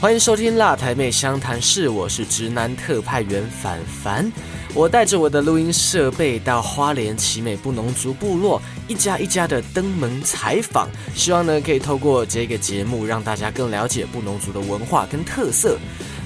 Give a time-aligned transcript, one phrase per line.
[0.00, 4.30] 欢迎收听《辣台妹相谈室》，我是直男特派员凡凡。
[4.72, 15.76] 我带着我的录音设备到花莲奇美布农族部落，一家一家的登门采访，希望呢可以透过这个节目让大家更了解布农族的文化跟特色。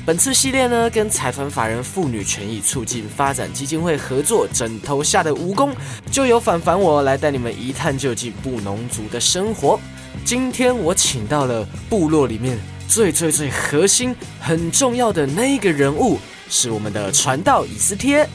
[0.05, 5.71] 本次系列呢，跟采访法人妇女权益促进发展基金会合作，枕头下的蜈蚣，
[6.11, 9.81] 就由凡凡我来带你们一探究竟布农族的生活。
[10.27, 12.59] 今天我请到了部落里面。
[12.93, 16.19] 最最最核心、很重要的那个人物
[16.51, 18.29] 是我们的传道以斯帖，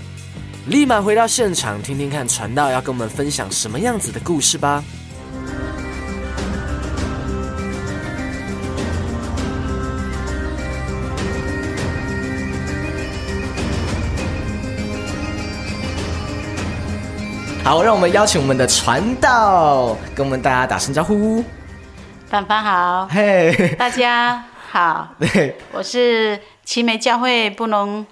[0.66, 4.84] 立马回到现场听听看传道要跟我们分享什么样子的故事吧。
[17.64, 21.44] 好，让我们邀请我们的传道跟我们大家打声招呼。
[22.38, 28.06] 凡凡好，嘿，大家好，对，我是奇美教会布农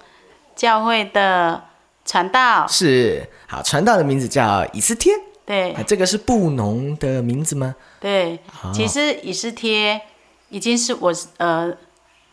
[0.56, 1.62] 教会的
[2.04, 5.12] 传道，是，好，传道的名字叫以斯帖，
[5.44, 7.76] 对，这个是布农的名字吗？
[8.00, 8.40] 对，
[8.74, 10.00] 其实以斯帖
[10.48, 11.72] 已经是我呃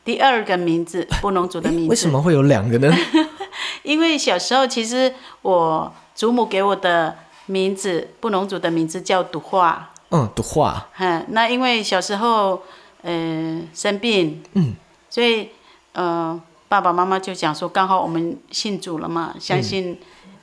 [0.03, 2.91] 第二个名字，布农族的名字，为什么会有两个呢？
[3.83, 5.13] 因为小时候其实
[5.43, 9.91] 我祖母给我的名字，布农族的名字叫独化。
[10.13, 10.87] 嗯，读画。
[10.99, 12.61] 嗯，那因为小时候，
[13.01, 14.75] 嗯，生病，嗯，
[15.09, 15.49] 所以，
[15.93, 19.99] 呃，爸爸妈妈就讲说，刚好我们信主了嘛，相信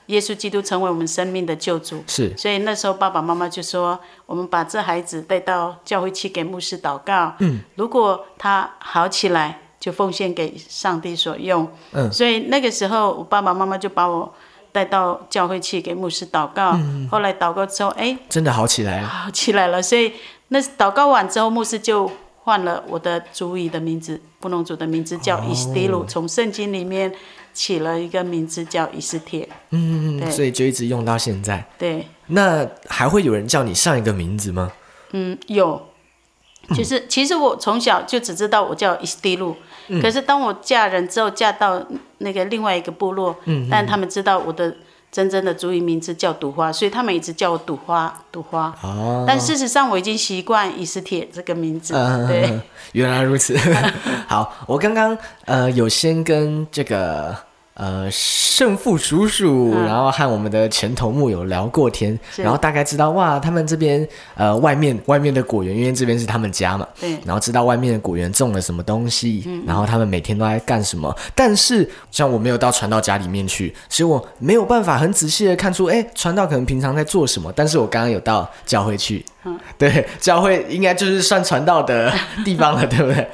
[0.06, 2.02] 耶稣基督成为我们生命的救主。
[2.08, 2.36] 是。
[2.36, 7.32] 所以那时候爸爸妈妈就说，我们把这孩子带到教会去给牧师祷告。
[7.38, 7.60] 嗯。
[7.76, 11.68] 如果他好起来，就奉献给上帝所用。
[11.92, 12.10] 嗯。
[12.10, 14.34] 所以那个时候，我爸爸妈妈就把我。
[14.72, 16.78] 带到教会去给牧师祷告，
[17.10, 19.82] 后来祷告之后，哎，真的好起来了，好起来了。
[19.82, 20.12] 所以
[20.48, 22.10] 那祷告完之后，牧师就
[22.42, 27.12] 换了我的主语的名字，布农族的名字叫伊斯蒂鲁，从圣经里面
[27.52, 29.48] 起了一个名字叫伊斯帖。
[29.70, 31.64] 嗯嗯嗯，所以就一直用到现在。
[31.78, 32.06] 对。
[32.28, 34.70] 那还会有人叫你上一个名字吗？
[35.12, 35.86] 嗯，有。
[36.74, 39.36] 就是其实我从小就只知道我叫伊斯蒂
[39.96, 40.02] 鲁。
[40.02, 41.82] 可是当我嫁人之后，嫁到
[42.18, 43.36] 那个另外一个部落，
[43.70, 44.74] 但他们知道我的
[45.12, 48.74] 真正的族语名字叫赌花，所以他们一直叫我赌花，赌花。
[48.82, 49.24] 哦。
[49.26, 51.94] 但事实上我已经习惯以斯铁这个名字。
[52.28, 52.60] 对。
[52.92, 53.56] 原来如此。
[54.28, 57.36] 好，我刚刚呃有先跟这个。
[57.80, 71.16] 呃，胜负叔叔，然后和我们的前头目有聊过天，然后大概知道哇，他们这边呃外面外面的果园，因为这边是他们家嘛，对，然后知道外面的果园种了什么东西，然后他们每天都在干什么。
[71.34, 77.50] 但是像我没有到传道家里面去，所以我没有办法很仔细的看出，哎，传道可能平常在做什么。
[77.56, 79.24] 但是我刚刚有到教会去，
[79.78, 82.12] 对，教会应该就是算传道的
[82.44, 83.26] 地方了，对不对？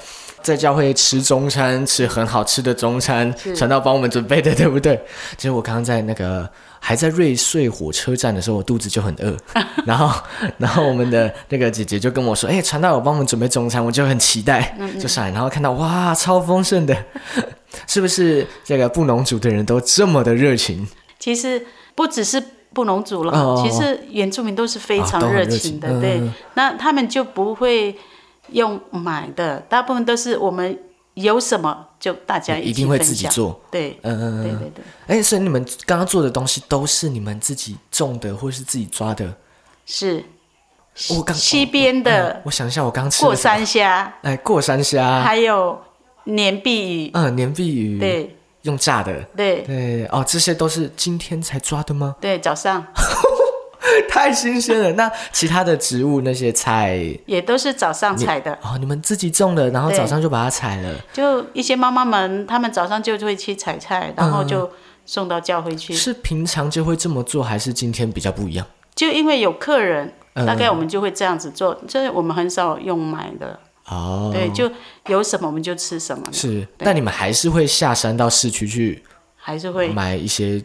[0.47, 4.97] 在教会吃中餐，吃很好吃的中餐，传道帮我们准备的， 对不对？
[5.37, 6.49] 其实我刚刚在那个
[6.79, 9.37] 还在瑞穗火车站的时候，我肚子就很饿，
[9.85, 10.23] 然后，
[10.59, 16.97] 然后我们的那个姐姐就跟我说：“哎，传道有帮我们准备中餐，我就很期待，就上来，然后看到哇，超丰盛的，
[17.89, 18.47] 是不是？
[18.65, 20.87] 这个布农族的人都这么的热情？
[21.19, 21.61] 其实
[21.97, 22.41] 不只是
[22.73, 26.23] 布农族了，其实原住民都是非常热情的，对，
[26.55, 27.97] 那他们就不会。
[28.53, 30.79] 用买的，大部分都是我们
[31.15, 33.61] 有什么就大家一定会自己做。
[33.71, 34.85] 对，嗯嗯嗯，对对对。
[35.19, 39.35] 哎，所以你们刚刚做的东西都是你们自己种的，或是自己抓的？
[39.85, 40.25] 是。
[41.11, 44.11] 我刚西边的，我想一下，我刚吃过山虾。
[44.23, 45.21] 哎，过山虾。
[45.21, 45.79] 还有
[46.25, 47.11] 年碧鱼。
[47.13, 47.99] 嗯，年碧鱼。
[47.99, 48.35] 对。
[48.63, 49.23] 用炸的。
[49.37, 49.61] 对。
[49.61, 52.17] 对哦，这些都是今天才抓的吗？
[52.19, 52.83] 对，早上。
[54.09, 54.93] 太新鲜了！
[54.93, 58.77] 那其他的植物那些菜也都是早上采的哦。
[58.79, 60.95] 你们自己种的，然后早上就把它采了。
[61.13, 64.71] 就一些妈妈们，他们早上就会去采菜，然后就
[65.05, 65.95] 送到教会去。
[65.95, 68.67] 是平常就会这么做，还是今天比较不一样？
[68.95, 71.75] 就因为有客人，大概我们就会这样子做。
[71.87, 74.31] 就是我们很少用买的哦。
[74.33, 74.71] 对，就
[75.07, 76.25] 有什么我们就吃什么。
[76.33, 79.05] 是，但你们还是会下山到市区去，
[79.37, 80.65] 还是会买一些。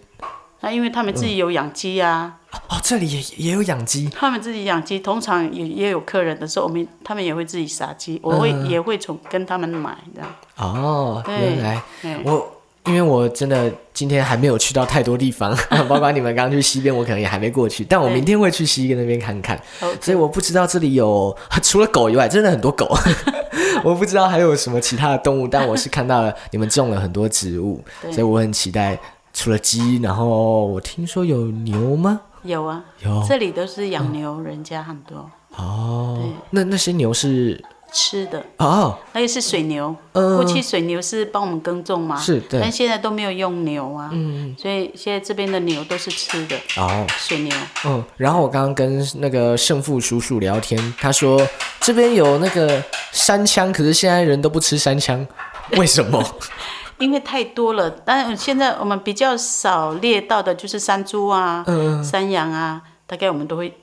[0.62, 2.38] 那因为他们自己有养鸡呀，
[2.68, 4.10] 哦，这里也也有养鸡。
[4.10, 10.30] 他们自己养鸡，通常也也有客人的时候，我们他们也会自己杀鸡，我会也会从跟他们买这样。
[10.58, 11.82] 哦，原来
[12.24, 12.46] 我
[12.86, 15.56] 因为我真的今天还没有去到太多地方，
[15.88, 19.62] 包括你们刚刚去西边，我可能也还没过去，但我明天会去西边那边看看。
[20.02, 22.94] 所以我不知道这里有除了狗以外，真的很多狗。
[23.84, 27.82] 我不知道还有什么其他的动物，但我是看到了你们种了很多植物，
[28.12, 29.00] 所以我很期待。
[29.34, 32.20] 除了鸡，然后我听说有牛吗？
[32.44, 33.26] 有啊，有。
[33.28, 35.30] 这里都是养牛人家很多。
[35.56, 37.62] 哦，那那些牛是
[37.92, 39.94] 吃的，哦，那个是水牛。
[40.14, 47.54] 嗯过去水牛是帮我们耕种嘛，是对但现在都没有用牛啊，嗯，所以现在这边的牛都是吃的哦，水牛。
[47.86, 51.46] 嗯，然后我刚刚跟那个胜负叔叔聊天，他说
[51.82, 55.28] 这边有那个山枪，可是现在人都不吃山枪，
[55.78, 56.24] 为什么？
[57.02, 63.74] 因为太多了，但现在我们比较少猎到的就是山猪啊、嗯山羊啊，大概我们都会，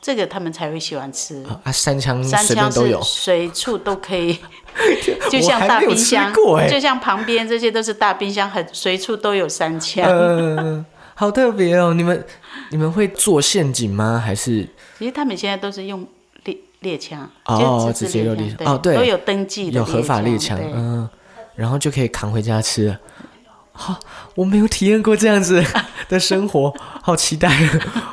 [0.00, 1.44] 这个他们才会喜欢吃。
[1.64, 4.38] 啊，三枪山枪都有是，随处都可以，
[5.30, 6.32] 就像大冰箱
[6.70, 10.04] 就像旁边这些都是大冰箱，很随处都有三枪。
[10.08, 11.92] 嗯，好特别哦！
[11.92, 12.24] 你们
[12.70, 14.22] 你们会做陷阱吗？
[14.24, 14.66] 还是
[14.98, 16.06] 其实他们现在都是用
[16.44, 21.08] 猎猎枪，哦直接用猎猎枪，哦对都有登记的有合法猎枪嗯，
[21.60, 22.98] 然后就可以扛回家吃了。
[23.72, 23.98] 好，
[24.34, 25.62] 我没有体验过这样子
[26.08, 27.48] 的生活，好期待！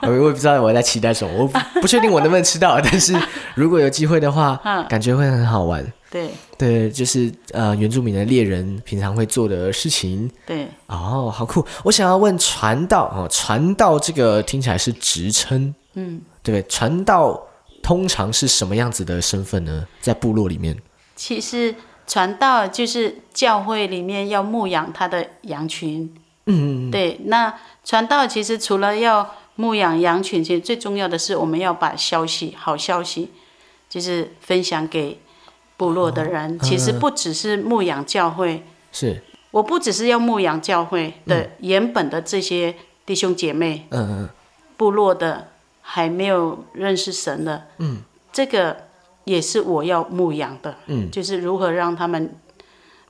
[0.01, 3.17] 我 我也不知道我在期待什么，我不不确定我能不能吃到，但是
[3.55, 5.85] 如果有机会的话，嗯感觉会很好玩。
[6.09, 10.29] 对对，就是呃，原住民的猎人平常会做的事情。
[10.45, 11.65] 对，哦，好酷！
[11.83, 16.61] 我想要问传道哦，传道这个听起来是职称，嗯，对？
[16.63, 17.41] 传道
[17.81, 19.85] 通常是什么样子的身份呢？
[20.01, 20.77] 在部落里面，
[21.15, 21.75] 其实
[22.07, 26.11] 传道就是教会里面要牧养他的羊群。
[26.45, 33.31] 嗯，对，那传道其实除了要牧养羊群，其实最重要的是我们要把消息、好消息，
[33.89, 35.19] 就是分享给
[35.75, 36.57] 部落的人。
[36.59, 38.63] 其实不只是牧养教会，
[38.93, 39.21] 是，
[39.51, 42.73] 我不只是要牧养教会的原本的这些
[43.05, 44.29] 弟兄姐妹，嗯嗯。
[44.77, 45.49] 部落的
[45.81, 48.86] 还没有认识神的，嗯，这个
[49.27, 52.33] 也是我要牧养的，嗯，就是如何让他们，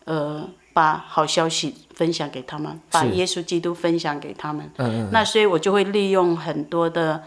[0.06, 7.24] 呃，把好消息分享给他们，把耶稣基督分享给他们，嗯嗯，那所以我就会利用很多的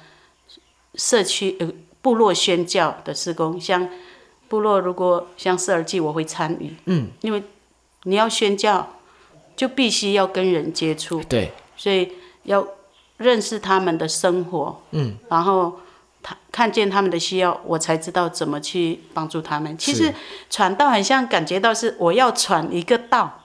[0.96, 1.70] 社区呃
[2.02, 3.88] 部落宣教的施工，像
[4.48, 7.44] 部落如果像四耳记，我会参与，嗯，因为
[8.02, 8.96] 你要宣教，
[9.54, 12.10] 就必须要跟人接触，对，所以
[12.42, 12.66] 要
[13.18, 15.78] 认识他们的生活，嗯，然后
[16.22, 19.76] 他看见他们的需要，我才知道怎么去帮助他们。
[19.78, 20.12] 其实
[20.48, 23.44] 传道很像感觉到是我要传一个道，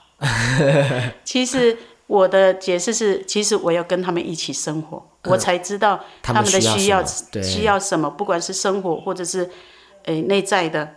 [1.24, 1.76] 其实
[2.06, 7.04] 我的解释是，其实我要跟他们一起生活，我才知道他们的需要
[7.42, 9.50] 需要什么不管是生活或者是
[10.04, 10.94] 诶内在的。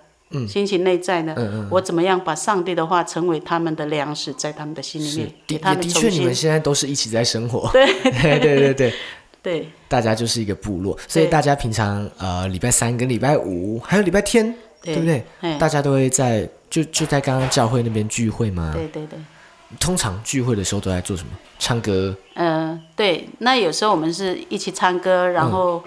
[0.47, 1.35] 心情内在的，
[1.71, 7.87] 我怎么样把上帝的话成为他们的粮食，在他们的心里面，给，他们的确，你们现在都是一起在生活，对。
[8.21, 8.93] 对对对
[9.41, 15.23] 对，大家就是一个部落，所以大家平常呃礼拜三跟礼拜五还有礼拜天，对不对？
[15.41, 18.71] 哎大家都会在就就在刚刚教会那边聚会吗？
[18.75, 19.19] 对对对。
[19.79, 21.29] 通常聚会的时候都在做什么？
[21.59, 25.83] 唱歌，呃，对，那有时候我们是一起唱歌，然后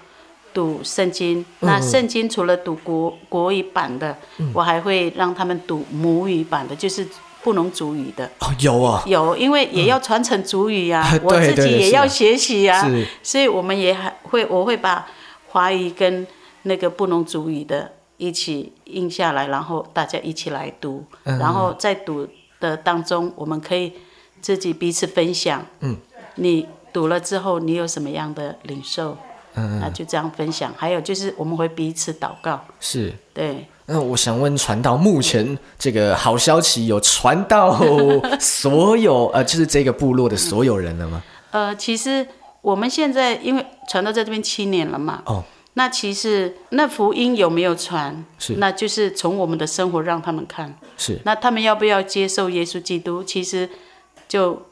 [0.55, 1.45] 读圣经。
[1.59, 4.17] 那圣经除了读国国语版的，
[4.55, 7.05] 我还会让他们读母语版的，就是
[7.43, 8.31] 不能主语的。
[8.39, 15.07] 哦，有啊，有，因为也要传承主语呀、对我自己也要学习呀、是所以我们也还会，我会把
[15.49, 16.27] 华语跟
[16.63, 22.29] 那个不能主语的一起印下来，然后大家一起来读，嗯然后在读
[22.61, 23.93] 的当中，我们可以
[24.41, 25.67] 自己彼此分享。
[25.81, 25.97] 嗯，
[26.37, 29.17] 你读了之后，你有什么样的领受？
[29.55, 30.73] 嗯，那就这样分享。
[30.77, 32.65] 还有就是我们会彼此祷告。
[32.81, 33.13] 是。
[33.35, 37.79] 对，那我想问传道，目前这个好消息有传到
[38.41, 41.23] 所有呃，就是这个部落的所有人了吗？
[41.51, 42.27] 呃，其实
[42.63, 48.25] 我们现在因为传到在这边七年了嘛，哦，那其实那福音有没有传？
[48.39, 50.75] 是那就是从我们的生活让他们看。
[50.97, 53.23] 是那他们要不要接受耶稣基督？
[53.23, 53.69] 其实
[54.27, 54.63] 就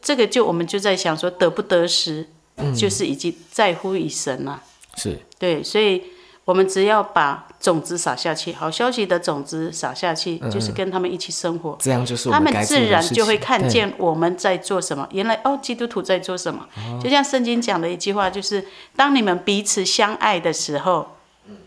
[0.00, 2.26] 这个就我们就在想说得不得失，
[2.74, 4.62] 就是已经在乎于神了。
[4.96, 6.02] 是对，所以
[6.44, 11.76] 我们只要把种子撒下去，好消息的种子撒下去，就是跟他们一起生活。
[11.80, 15.08] 这样就是他们自然就会看对见我们在做什么。
[15.12, 16.68] 原来哦，基督徒在做什么？
[17.02, 21.16] 就像圣经讲的一句话，就是当你们彼此相爱的时候，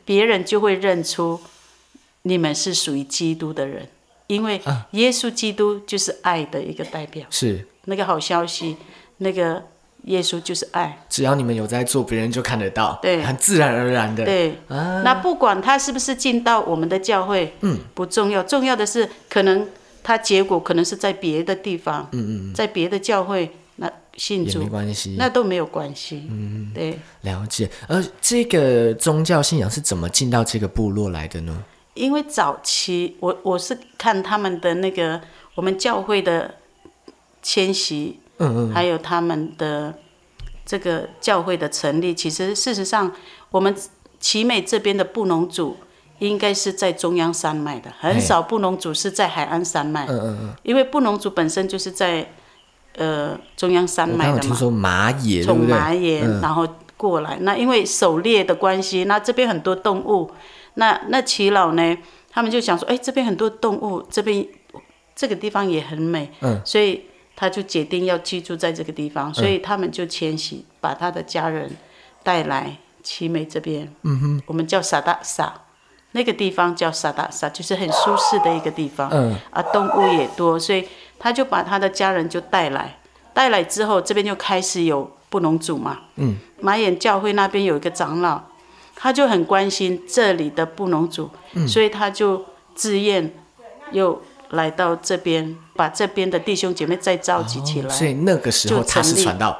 [0.06, 1.40] 别人就会认出
[2.22, 3.90] 你们是属于基督的人，
[4.28, 7.26] 因为啊耶稣基督就是爱的一个代表。
[7.32, 8.78] 是，那个好消息，
[9.18, 9.64] 那个
[10.08, 11.06] 耶稣就是爱。
[11.08, 13.22] 只要你们有在做，别人就看得到，对。
[13.24, 19.68] 很自然而然的，对，啊，那不管他是不是进到我们的教会，嗯，不重要，重要的是可能
[20.04, 27.70] 他结果可能是在别的地方，嗯嗯在别的教会那信也没主，关系，那都没有关系，嗯，对，了解。
[27.88, 31.64] 而这个宗教信仰是怎么进到这个部落来的呢？
[31.94, 35.20] 因为早期我我是看他们的那个
[35.56, 36.54] 我们教会的
[37.42, 39.94] 迁徙，嗯嗯，还有他们的
[40.66, 43.12] 这个教会的成立，其实事实上
[43.52, 43.76] 我们
[44.20, 45.78] 奇美这边的布农族
[46.20, 50.06] 应该是在中央山脉的，很少布农族是在海岸山脉。
[50.08, 50.56] 嗯嗯嗯。
[50.64, 52.28] 因为布农族本身就是在
[52.98, 55.60] 呃中央山我脉的嘛，听说马野，从？
[55.68, 56.68] 马岩然后
[56.98, 57.38] 过来。
[57.42, 60.32] 那因为狩猎的关系，那这边很多动物，
[60.74, 61.98] 那那耆老呢，
[62.32, 64.46] 他们就想说，哎，这边很多动物，这边
[65.16, 67.04] 这个地方也很美，嗯，所以
[67.38, 71.70] 他就决定要居住在这个地方，所以他们就迁徙，把他的家人
[72.24, 75.62] 带来奇美这边，嗯哼，我们叫萨达萨。
[76.14, 79.08] 那个地方叫萨达萨，就是很舒适的一个地方。
[79.12, 80.88] 嗯啊，动物也多，所以
[81.20, 82.98] 他就把他的家人就带来，
[83.34, 86.00] 带来之后，这边就开始有布农族嘛。
[86.16, 86.38] 嗯。
[86.60, 88.42] 马眼教会那边有一个长老，
[88.96, 93.32] 他就很关心这里的布农族，嗯所以他就自愿
[93.92, 94.20] 又
[94.52, 97.88] 来到这边，把这边的弟兄姐妹再召集起来。
[97.88, 99.58] 哦所以那个时候就他是传道。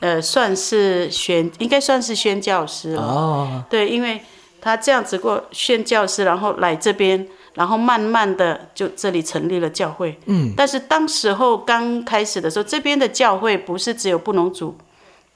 [0.00, 3.02] 呃，算是宣，应该算是宣教师了。
[3.02, 4.18] 哦，对，因为
[4.58, 10.18] 他这样子过宣教师，然后来这边，然后慢慢的就这里成立了教会。
[10.24, 14.74] 嗯，但是当时候刚开始的时候，这边的教会不是只有布农族，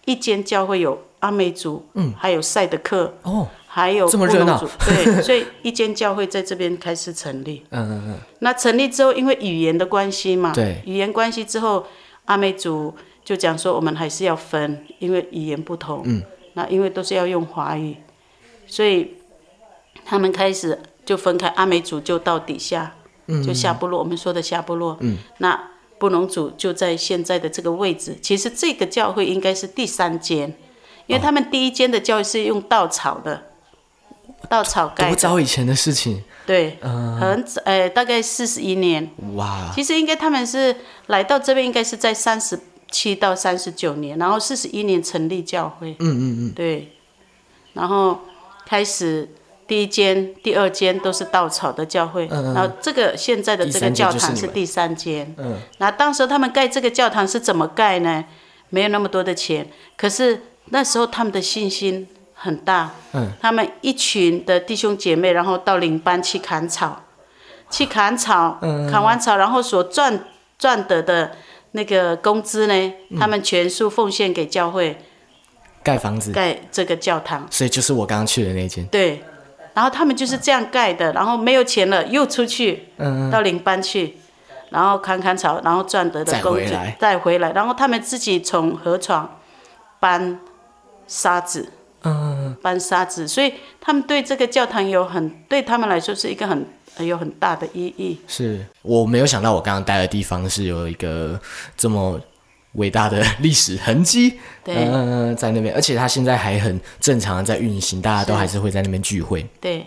[0.06, 4.56] 一间教会有阿美族，嗯，还有赛德克，哦，还有这么热闹。
[4.56, 7.64] 布农族，对，所以一间教会在这边开始成立。
[7.74, 10.80] 嗯嗯嗯，那成立之后，因为语言的关系嘛，对。
[10.86, 11.84] 语言关系之后，
[12.26, 17.96] 阿美族就讲说，我们还是要分，因为语言不同，嗯，那因为都是要用华语，
[18.68, 19.14] 所以
[20.04, 22.94] 他们开始就分开，阿美族就到底下，
[23.44, 28.16] 就下部落，我们说的下部落，嗯，那布农族就在现在的这个位置。
[28.22, 30.54] 其实这个教会应该是第三间，
[31.06, 33.42] 因为他们第一间的教会是用稻草的，
[34.48, 39.10] 稻草盖多，早以前的事情，对，很早，呃，大概四十一年。
[39.34, 40.74] 哇，其实应该他们是
[41.06, 42.58] 来到这边，应该是在三十
[42.90, 45.92] 七到三十九年，然后四十一年成立教会。
[45.92, 46.92] 嗯嗯嗯，对，
[47.72, 48.20] 然后
[48.66, 49.28] 开始
[49.66, 55.34] 第一间、第二间都是稻草的教会，然后这个现在的这个教堂是第三间。
[55.38, 58.24] 嗯，那当时他们盖这个教堂是怎么盖呢？
[58.70, 62.08] 没有那么多的钱，可是那时候他们的信心
[62.44, 62.90] 很大。
[63.14, 67.02] 嗯，他们一群的弟兄姐妹，然后到领班去砍草，
[67.70, 68.58] 去砍草，
[68.90, 70.26] 砍完草，然后所赚
[70.58, 71.32] 赚得的
[71.72, 74.98] 那个工资呢，他们全数奉献给教会。
[75.82, 77.46] 盖房子，盖这个教堂。
[77.50, 78.84] 所以就是我刚刚去的那间。
[78.86, 79.22] 对，
[79.74, 84.16] 然后他们就是这样盖的，然后没有钱了又出去，嗯，到领班去，
[84.70, 89.38] 然后砍砍草，然后赚得的工资再回来，然后他们自己从河床
[90.00, 90.40] 搬
[91.06, 91.70] 沙子，
[92.04, 96.66] 嗯，搬沙子，所以他们对这个教堂有很对他们来说是一个很
[96.98, 98.20] 有很大的意义。
[98.28, 101.40] 是我没有想到我刚刚待的地方是有一个
[101.76, 102.20] 这么
[102.72, 109.46] 伟大的历史痕迹，对嗯、在那边，而且它现在还很正常的在运行，大家都还是会在那边聚会。
[109.60, 109.86] 对，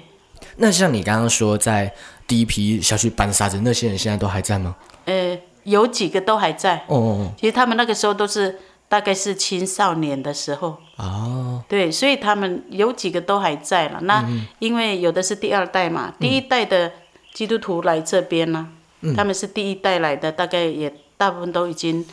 [0.56, 1.94] 那像你刚刚说，在
[2.26, 4.76] 第一批下去搬沙子那些人现在都还在吗？
[5.06, 8.58] 呃，有几个都还在，哦哦其实他们那个时候都是
[8.90, 10.78] 大概是青少年的时候。
[10.98, 14.00] 哦，哦，对，所以他们有几个都还在了。
[14.02, 14.24] 那
[14.60, 16.92] 因为有的是第二代嘛，第一代的
[17.34, 18.68] 基督徒来这边呢、
[19.16, 22.06] 他们是第一代来的，大概也大部分都已经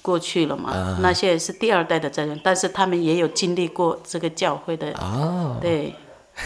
[0.00, 0.98] 过去了嘛。
[1.00, 5.94] 那些也是第二代的在人，但是他们也有经历过这个教会的哦，对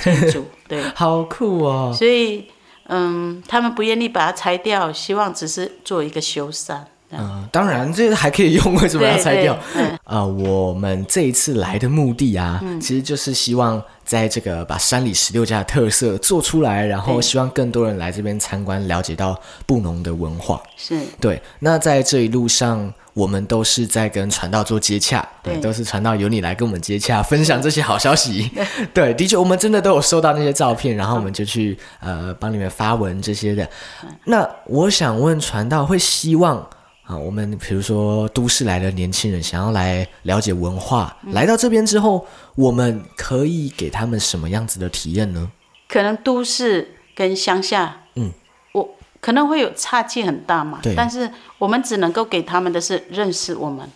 [0.02, 1.94] 建筑， 对，好酷哦！
[1.96, 2.46] 所以
[2.88, 6.80] 嗯，他们不愿意把它拆掉，希望只是做一个修缮。
[7.10, 9.56] 嗯，当然，这个还可以用，为什么要拆掉？
[10.04, 20.60] 啊、我们这一次来的目的啊，其实就是希望在这个把山里十六家的特色做出来，然后希望更多人来这边参观，了解到布农的文化。
[20.76, 28.50] 是对，那在这一路上，我们都是在跟传道做接洽，对都是传道由你来跟我们接洽，分享这些好消息。
[28.92, 33.68] 对，的确，我们真的都有收到那些照片，然后我们就去呃帮你们发文这些的。
[34.24, 36.68] 那我想问传道，会希望
[37.06, 45.52] 啊，我们比如说都市来的年轻人想要来了解文化，来到这边之后，我们可以给他们什么样子的体验呢？
[45.88, 48.32] 可能都市跟乡下，嗯，
[48.72, 53.88] 我可能会有差距很大嘛对，但是我们只能够给他们的是认识我们，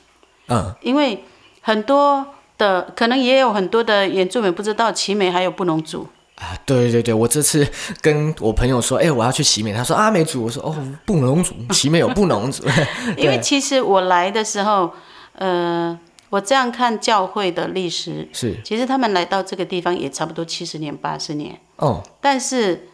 [0.46, 1.24] 嗯，因为
[1.60, 2.24] 很多
[2.56, 6.06] 的可能也有很多的原住民不知道奇美还有布农族，
[6.40, 7.66] 啊，对对对，我这次
[8.00, 12.64] 跟我朋友说，哎，我要去奇美，他说阿美族，我说哦，布农族， 奇美有布农族，
[13.16, 14.90] 因为其实我来的时候，
[15.34, 15.98] 呃，
[16.30, 18.56] 我这样看教会的历史，是。
[18.64, 22.88] 其实他们来到这个地方也差不多七十年八十年，哦，但是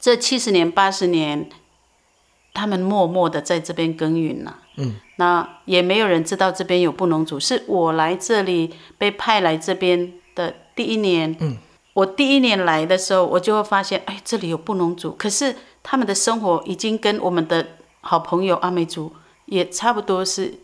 [0.00, 1.50] 这七十年八十年，
[2.54, 11.56] 他们默默的在这边耕耘了、嗯，那也没有人知道这边有布农族，是我来这里被派来这边的第一年，嗯，
[11.94, 17.66] 我第一年来的时候，我就会发现，哎，这里有布农族，可是他们的生活已经跟我们的
[18.00, 19.12] 好朋友阿美族
[19.46, 20.54] 也差不多是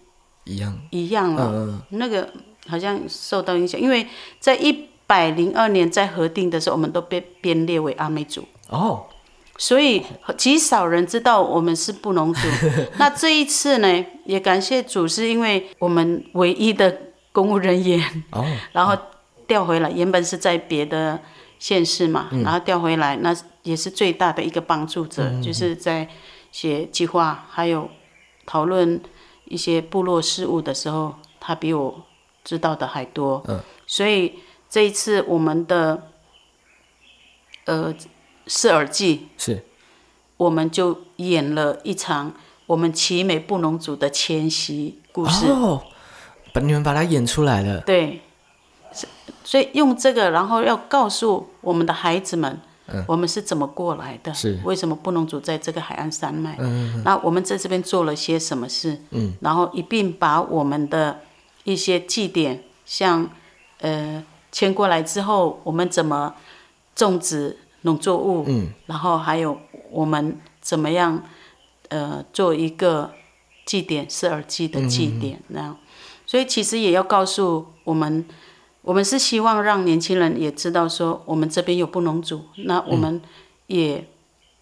[0.44, 1.50] 一样，一样了。
[1.54, 2.28] 嗯那个
[2.66, 4.06] 好像受到影响，因为
[4.40, 8.44] 在一百零二年在核定的时候，我们都被编列为阿美族。
[8.68, 9.06] 哦，
[9.56, 10.02] 所以
[10.36, 12.40] 极少人知道我们是布农族。
[12.98, 16.94] 那这一次呢，也感谢主，是因为我们唯一的
[17.32, 18.96] 公务人员，哦， 然后
[19.48, 21.20] 调回来，原本是在别的
[21.58, 26.08] 县市嘛，然后调回来，那也是最大的一个帮助者，就是在
[26.52, 27.90] 写计划还有
[28.46, 29.00] 讨论
[29.46, 32.04] 一些部落事务的时候，他比我
[32.44, 33.42] 知道的还多。
[33.48, 34.34] 嗯，所以
[34.70, 36.10] 这一次我们的
[37.64, 37.94] 呃
[38.46, 39.64] 试耳记，是。
[40.36, 42.32] 我们就演了一场
[42.66, 45.46] 我们奇美布农族的迁徙故事。
[45.46, 45.82] 哦，
[46.52, 48.20] 把你们把它演出来了，对，是
[49.44, 52.58] 所以用这个，然后要告诉我们的孩子们，
[53.06, 54.58] 我们是怎么过来的，是。
[54.64, 61.20] 为什么不能住在这个海岸山脉，嗯，那我们在这边做了些什么事，嗯，然后一并把我们的
[61.64, 63.28] 一些祭典，像
[63.80, 66.34] 呃迁过来之后，我们怎么
[66.94, 69.58] 种植农作物，嗯，然后还有
[69.90, 71.22] 我们怎么样
[71.88, 73.12] 呃做一个
[73.64, 75.76] 祭典，是耳祭的祭典那样。
[76.26, 78.26] 所以其实也要告诉我们，
[78.88, 83.20] 我们是希望让年轻人也知道说，我们这边有布农族，那我们
[83.66, 84.08] 也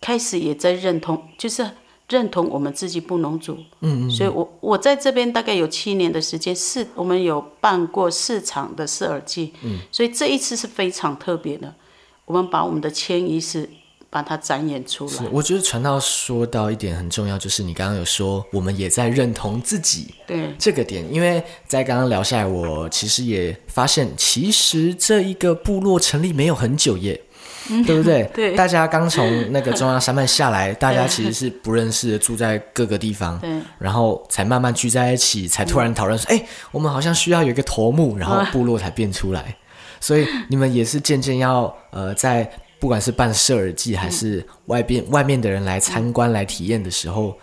[0.00, 1.64] 开始也在认同，就是
[2.09, 3.56] 认同我们自己布农族。
[3.83, 4.11] 嗯嗯。
[4.11, 9.52] 所以我我在这边大概有七年的时间，是我们有办过四场的试耳机。
[9.62, 9.78] 嗯。
[9.92, 11.73] 所以这一次是非常特别的，
[12.25, 13.71] 我们把我们的迁移是
[14.17, 15.13] 把它展演出来。
[15.13, 27.21] 是，我觉得传道说到一点很重要，就是你刚刚有说，我们也在认同自己对这个点，因为在刚刚聊下来，我其实也发现，其实这一个部落成立没有很久耶。
[27.85, 28.23] 对不对？
[28.23, 39.57] 嗯对大家刚从那个中央山脉下来，大家其实是不认识的，住在各个地方，对然后才慢慢聚在一起，才突然讨论说，哎、我们好像需要有一个头目，然后部落才变出来。
[39.99, 47.36] 所以你们也是渐渐要呃，在不管是办社耳祭还是外边外面的人来参观来体验的时候，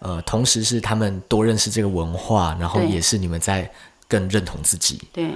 [0.00, 3.70] 呃，同时是他们多认识这个文化，然后也是你们在
[4.08, 5.00] 更认同自己。
[5.12, 5.30] 对。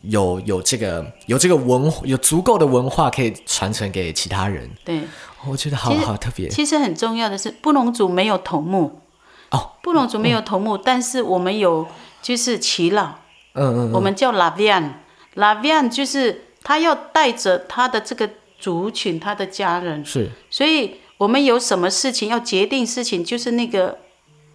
[0.00, 5.02] 有有这个有这个文有足够的文化可以传承给其他人，对。
[5.46, 6.48] 我觉得好好特别。
[6.48, 9.02] 其实很重要的是，布隆族没有头目。
[9.50, 11.86] 哦，布隆族没有头目，但是我们有
[12.22, 13.16] 就是耆老，
[13.52, 20.30] 嗯嗯我们叫 Lavian，Lavian 就是他要带着他的这个族群，他的家人，是。
[20.50, 23.98] 所以我们有什么事情要决定事情，就是那个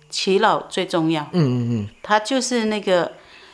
[0.10, 1.88] 祈老最重要，嗯嗯嗯。
[2.02, 3.12] 他就是那个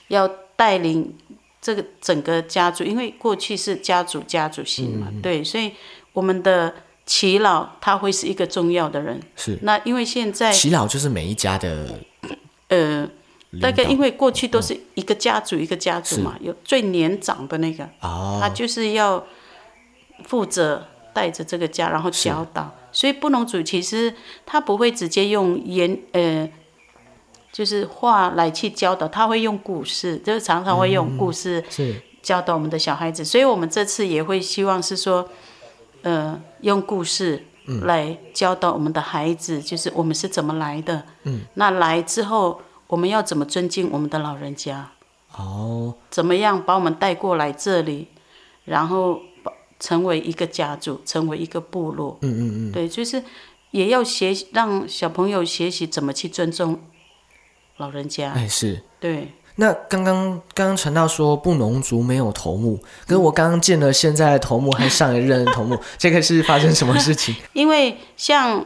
[0.08, 1.16] 要带领
[1.62, 5.72] 这个整个家族，因为过去是家族家族性嘛，对，所以
[6.14, 6.74] 我们的
[7.06, 9.20] 祈老他会是一个重要的人。
[9.36, 9.58] 是。
[9.64, 12.00] 那因为现在祈老就是每一家的
[12.70, 13.08] 呃，
[13.62, 18.40] 大概因为过去都是一个家族一个家族嘛，有最年长的那个，哦。
[18.42, 19.24] 他就是要
[20.24, 22.72] 负责带着这个家，然后教导。
[22.92, 24.14] 所以布农族其实
[24.46, 26.50] 他不会直接用言呃，
[27.52, 31.64] 就是话来去教导，他会用故事，就是常常会用故事
[32.22, 33.24] 教导我们的小孩子。
[33.26, 35.28] 所以我们这次也会希望是说，
[36.04, 37.46] 呃，用故事
[37.84, 41.04] 来教导我们的孩子，就是我们是怎么来的。
[41.24, 44.92] 嗯，那来之后我们要怎么尊敬我们的老人家？
[45.38, 48.08] 哦怎么样把我们带过来这里，
[48.64, 49.35] 然后把
[49.80, 52.18] 成为一个家族，成为一个部落。
[52.22, 53.22] 嗯嗯嗯对，就是
[53.72, 56.80] 也要学，让小朋友学习怎么去尊重
[57.78, 58.32] 老人家。
[58.32, 58.82] 哎是。
[59.00, 67.36] 对，那刚刚刚刚传到说布农族没有头目，可是我刚刚见了现在的头目和上一任的头目， 这个是发生什么事情？
[67.54, 68.66] 因为像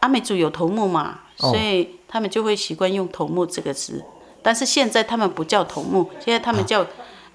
[0.00, 4.04] 阿美族有头目嘛，哦所以他们就会习惯用头目这个词。
[4.42, 6.86] 但是现在他们不叫头目，现在他们叫、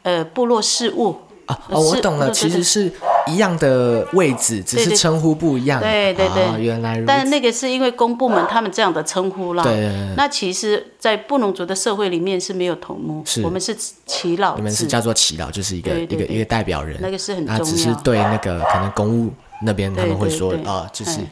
[0.03, 1.17] 呃部落事务。
[1.45, 2.91] 啊哦，我懂了，其实是
[3.27, 5.81] 一样的位置，只是称呼不一样。
[5.81, 7.07] 对对对啊原来如此。
[7.07, 9.63] 但那个是因为公部门他们这样的称呼啦。
[9.63, 13.75] 对那其实，在布农族的社会里面是没有头目，是我们是
[14.07, 16.97] 耆老，你们是叫做耆老，就是一个一个一个代表人。
[17.01, 18.01] 那个是很那只是重要。
[18.01, 21.25] 对那个可能公务那边他们会说啊，就是哎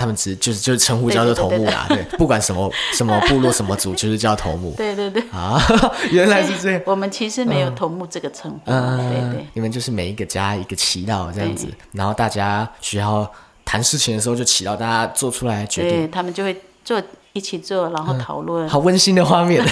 [0.00, 4.72] 他们只就是就是称呼叫做头目啦，对， 不管什么什么部落什么族，就是叫头目。
[4.78, 5.60] 对对对，啊，
[6.10, 6.80] 原来是这样。
[6.86, 8.60] 我们其实没有头目这个称呼。
[8.64, 9.46] 嗯，对对。
[9.52, 13.30] 你们就是每一个家一个祈祷这样子，然后大家需要
[13.62, 15.90] 谈事情的时候就祈祷，大家做出来决定。
[15.90, 16.98] 对，他们就会做
[17.34, 18.66] 一起做，然后讨论。
[18.66, 19.62] 好温馨的画面，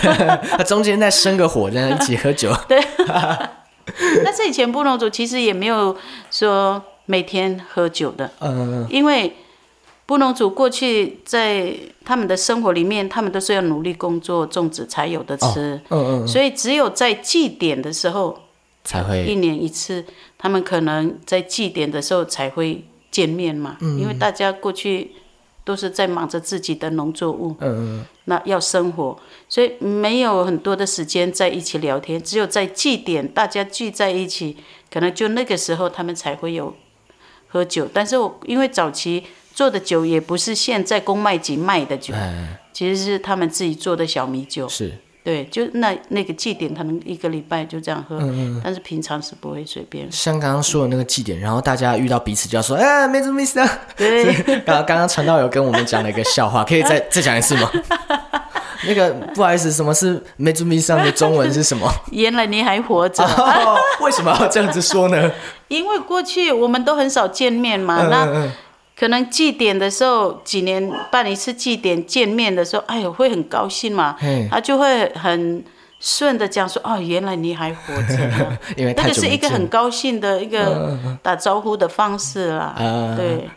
[0.58, 2.54] 那中间再生个火，这样一起喝酒。
[2.68, 2.78] 对，
[4.22, 5.96] 但是以前布农族其实也没有
[6.30, 8.86] 说每天喝酒的，嗯。
[8.90, 9.34] 因为
[10.08, 11.70] 布农族过去在
[12.02, 18.40] 他们的生活里面，他们都是要努力工作种植才有的吃，嗯嗯，所以只有在祭典的时候，
[18.84, 19.26] 才会。
[19.26, 20.02] 一年一次，
[20.38, 24.00] 他们可能在祭典的时候才会见面嘛，嗯。
[24.00, 25.12] 因为大家过去
[25.62, 28.06] 都是在忙着自己的农作物，嗯嗯。
[28.24, 34.56] 那要生活，所以没有很多的时间在一起聊天，只有在祭典大家聚在一起，
[34.90, 36.74] 可能就那个时候他们才会有
[37.48, 37.86] 喝酒。
[37.92, 39.24] 但是我因为早期
[39.58, 44.68] 做的酒也不是现在公卖局卖的酒，哎其实是他们自己做的小米酒。
[44.68, 44.92] 是
[45.24, 50.06] 对，就那那个祭典，可能一个礼拜就这样喝，嗯但是平常是不会随便。
[50.12, 53.68] 像刚刚说的那个祭典，然后大家遇到彼此就要说，哎，没什么意思啊。
[53.96, 54.32] 对，
[54.64, 57.68] 刚刚刚传道有跟我们讲了一个笑话，可以再 再讲一次吗？
[58.86, 61.92] 那个不好意思，什么是没注意上的中文是什么？
[62.12, 63.24] 原来你还活着。
[63.24, 65.32] 哦，为什么要这样子说呢？
[65.66, 68.52] 因为过去我们都很少见面嘛，嗯那嗯
[68.98, 74.16] 可能祭典的时候，几年办一次祭典见面的时候，哎呦会很高兴嘛。
[74.18, 75.62] 嘿，他就会很
[76.00, 78.16] 顺的讲说，哦，原来你还活着。
[78.28, 83.16] 呢，因为那太久没见个是一个很高兴的一个打招呼的方式啦，啊。
[83.16, 83.48] 对，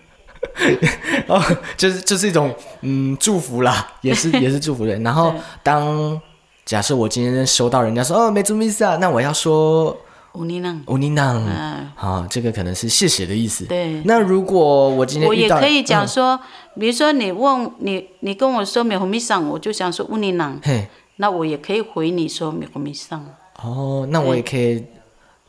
[1.28, 1.42] 哦，
[1.76, 5.02] 就是就是一种嗯祝福啦，也是也是祝福人。
[5.02, 5.42] 然后 对。
[5.64, 6.22] 当
[6.66, 9.98] 假设我今天收到人家说哦没注意思啊，那我要说
[10.34, 13.66] 乌尼 năng，乌尼囊，嗯，好，这个可能是谢谢的意思。
[13.66, 14.02] 对。
[14.06, 16.08] 那如果我今天我也可以讲嗯。
[16.08, 16.40] 说，
[16.80, 23.26] 比如说你问你，你跟我说美红米上，我就想说乌尼囊，嘿，那我也可以回你说美红米上。
[23.62, 24.86] 哦，那我也可以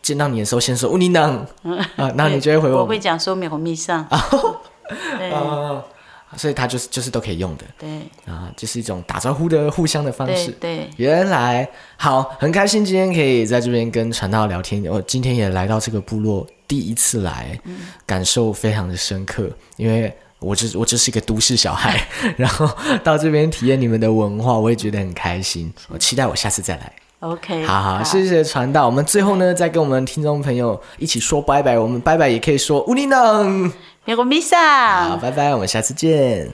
[0.02, 1.46] 见到你的时候先说乌尼囊
[1.96, 4.04] 啊，那你就会回我 我会讲说美红米上。
[5.16, 5.30] 对。
[5.30, 5.82] 啊，
[6.36, 7.88] 所以它就是就是都可以用的对
[8.26, 10.50] 啊，就是一种打招呼的互相的方式。
[10.52, 14.84] 对，原来好，很开心今天可以在这边跟传道聊天。
[14.86, 17.58] 我今天也来到这个部落，第一次来，
[18.06, 22.04] 感受非常的深刻，因为我只我只是一个都市小孩，
[22.36, 22.68] 然后
[23.04, 25.72] 到这边体验你们的文化，我也觉得很开心。
[25.88, 26.92] 我期待我下次再来。
[27.22, 28.84] OK，好好，谢谢传道。
[28.84, 31.78] 我们最后呢，再跟我们听众朋友一起说拜拜。
[31.78, 33.70] 我们拜拜也可以说乌尼囊。
[34.04, 36.52] 美国米好，拜拜，我们下次见。